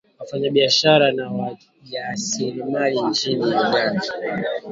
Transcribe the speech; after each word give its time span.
wafanyabiashara 0.19 1.11
na 1.11 1.31
wajasiriamali 1.31 3.01
nchini 3.01 3.45
Uganda 3.45 4.01